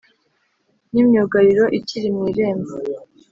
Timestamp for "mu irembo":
2.15-2.73